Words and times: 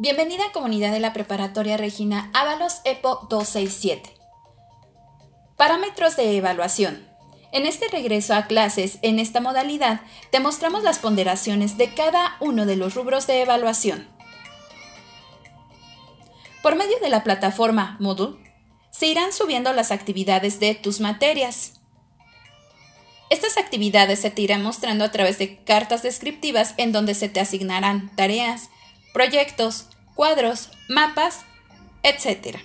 Bienvenida 0.00 0.44
a 0.46 0.52
comunidad 0.52 0.92
de 0.92 1.00
la 1.00 1.12
preparatoria 1.12 1.76
Regina 1.76 2.30
Ábalos 2.32 2.82
EPO 2.84 3.26
267. 3.28 4.14
Parámetros 5.56 6.14
de 6.14 6.36
evaluación. 6.36 7.04
En 7.50 7.66
este 7.66 7.88
regreso 7.88 8.32
a 8.36 8.46
clases, 8.46 9.00
en 9.02 9.18
esta 9.18 9.40
modalidad, 9.40 10.02
te 10.30 10.38
mostramos 10.38 10.84
las 10.84 11.00
ponderaciones 11.00 11.78
de 11.78 11.92
cada 11.94 12.36
uno 12.38 12.64
de 12.64 12.76
los 12.76 12.94
rubros 12.94 13.26
de 13.26 13.42
evaluación. 13.42 14.06
Por 16.62 16.76
medio 16.76 17.00
de 17.00 17.08
la 17.08 17.24
plataforma 17.24 17.96
Moodle, 17.98 18.36
se 18.92 19.08
irán 19.08 19.32
subiendo 19.32 19.72
las 19.72 19.90
actividades 19.90 20.60
de 20.60 20.76
tus 20.76 21.00
materias. 21.00 21.72
Estas 23.30 23.58
actividades 23.58 24.20
se 24.20 24.30
te 24.30 24.42
irán 24.42 24.62
mostrando 24.62 25.04
a 25.04 25.10
través 25.10 25.38
de 25.38 25.56
cartas 25.64 26.04
descriptivas 26.04 26.74
en 26.76 26.92
donde 26.92 27.14
se 27.14 27.28
te 27.28 27.40
asignarán 27.40 28.14
tareas, 28.14 28.70
proyectos, 29.12 29.86
cuadros, 30.14 30.70
mapas, 30.88 31.40
etc. 32.02 32.58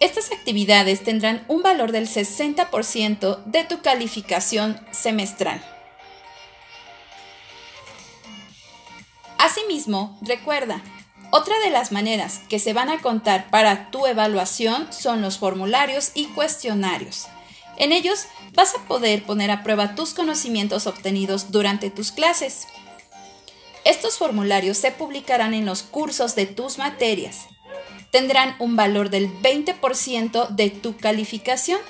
Estas 0.00 0.32
actividades 0.32 1.04
tendrán 1.04 1.44
un 1.48 1.62
valor 1.62 1.92
del 1.92 2.08
60% 2.08 3.44
de 3.44 3.64
tu 3.64 3.82
calificación 3.82 4.80
semestral. 4.90 5.62
Asimismo, 9.38 10.18
recuerda, 10.22 10.82
otra 11.30 11.58
de 11.64 11.70
las 11.70 11.92
maneras 11.92 12.40
que 12.48 12.58
se 12.58 12.72
van 12.72 12.90
a 12.90 13.00
contar 13.00 13.48
para 13.50 13.90
tu 13.90 14.06
evaluación 14.06 14.92
son 14.92 15.22
los 15.22 15.38
formularios 15.38 16.12
y 16.14 16.26
cuestionarios. 16.26 17.28
En 17.78 17.92
ellos 17.92 18.26
vas 18.54 18.74
a 18.74 18.84
poder 18.84 19.22
poner 19.22 19.50
a 19.50 19.62
prueba 19.62 19.94
tus 19.94 20.14
conocimientos 20.14 20.86
obtenidos 20.86 21.50
durante 21.50 21.90
tus 21.90 22.12
clases. 22.12 22.66
Estos 23.84 24.16
formularios 24.16 24.78
se 24.78 24.92
publicarán 24.92 25.54
en 25.54 25.66
los 25.66 25.82
cursos 25.82 26.36
de 26.36 26.46
tus 26.46 26.78
materias. 26.78 27.46
Tendrán 28.12 28.54
un 28.60 28.76
valor 28.76 29.10
del 29.10 29.28
20% 29.42 30.48
de 30.48 30.70
tu 30.70 30.96
calificación. 30.96 31.80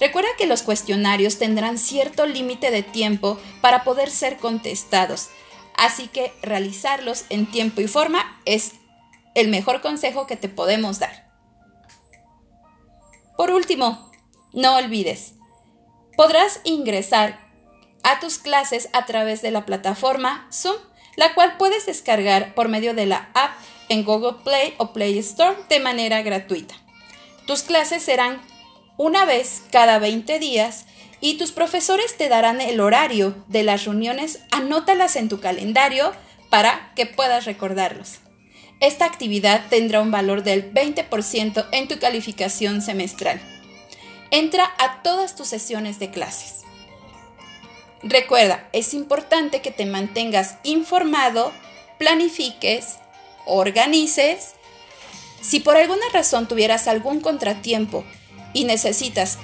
Recuerda 0.00 0.28
que 0.38 0.46
los 0.46 0.62
cuestionarios 0.62 1.38
tendrán 1.38 1.78
cierto 1.78 2.26
límite 2.26 2.70
de 2.70 2.82
tiempo 2.82 3.38
para 3.60 3.84
poder 3.84 4.10
ser 4.10 4.38
contestados, 4.38 5.28
así 5.76 6.08
que 6.08 6.32
realizarlos 6.42 7.24
en 7.28 7.50
tiempo 7.50 7.80
y 7.80 7.88
forma 7.88 8.40
es 8.44 8.72
el 9.34 9.48
mejor 9.48 9.82
consejo 9.82 10.26
que 10.26 10.36
te 10.36 10.48
podemos 10.48 10.98
dar. 10.98 11.26
Por 13.36 13.50
último, 13.50 14.10
no 14.54 14.76
olvides, 14.76 15.34
podrás 16.16 16.60
ingresar 16.64 17.45
a 18.06 18.20
tus 18.20 18.38
clases 18.38 18.88
a 18.92 19.04
través 19.04 19.42
de 19.42 19.50
la 19.50 19.66
plataforma 19.66 20.46
Zoom, 20.52 20.76
la 21.16 21.34
cual 21.34 21.56
puedes 21.58 21.86
descargar 21.86 22.54
por 22.54 22.68
medio 22.68 22.94
de 22.94 23.04
la 23.04 23.30
app 23.34 23.56
en 23.88 24.04
Google 24.04 24.44
Play 24.44 24.74
o 24.78 24.92
Play 24.92 25.18
Store 25.18 25.56
de 25.68 25.80
manera 25.80 26.22
gratuita. 26.22 26.76
Tus 27.48 27.62
clases 27.62 28.04
serán 28.04 28.40
una 28.96 29.24
vez 29.24 29.60
cada 29.72 29.98
20 29.98 30.38
días 30.38 30.86
y 31.20 31.36
tus 31.36 31.50
profesores 31.50 32.16
te 32.16 32.28
darán 32.28 32.60
el 32.60 32.78
horario 32.78 33.44
de 33.48 33.64
las 33.64 33.86
reuniones, 33.86 34.38
anótalas 34.52 35.16
en 35.16 35.28
tu 35.28 35.40
calendario 35.40 36.12
para 36.48 36.92
que 36.94 37.06
puedas 37.06 37.44
recordarlos. 37.44 38.20
Esta 38.78 39.04
actividad 39.04 39.64
tendrá 39.68 40.00
un 40.00 40.12
valor 40.12 40.44
del 40.44 40.72
20% 40.72 41.66
en 41.72 41.88
tu 41.88 41.98
calificación 41.98 42.82
semestral. 42.82 43.40
Entra 44.30 44.70
a 44.78 45.02
todas 45.02 45.34
tus 45.34 45.48
sesiones 45.48 45.98
de 45.98 46.12
clases. 46.12 46.66
Recuerda, 48.02 48.68
es 48.72 48.94
importante 48.94 49.62
que 49.62 49.70
te 49.70 49.86
mantengas 49.86 50.56
informado, 50.62 51.52
planifiques, 51.98 52.96
organices. 53.46 54.54
Si 55.40 55.60
por 55.60 55.76
alguna 55.76 56.06
razón 56.12 56.48
tuvieras 56.48 56.88
algún 56.88 57.20
contratiempo 57.20 58.04
y 58.52 58.64
necesitas 58.64 59.38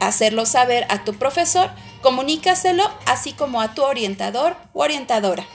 hacerlo 0.00 0.46
saber 0.46 0.86
a 0.88 1.04
tu 1.04 1.14
profesor, 1.14 1.70
comunícaselo 2.02 2.90
así 3.06 3.32
como 3.32 3.60
a 3.60 3.74
tu 3.74 3.82
orientador 3.82 4.56
o 4.72 4.82
orientadora. 4.82 5.46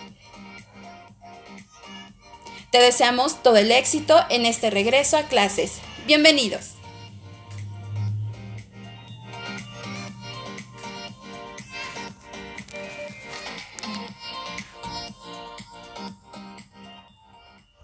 Te 2.72 2.80
deseamos 2.80 3.44
todo 3.44 3.58
el 3.58 3.72
éxito 3.72 4.20
en 4.30 4.46
este 4.46 4.70
regreso 4.70 5.18
a 5.18 5.24
clases. 5.24 5.80
Bienvenidos. 6.08 6.81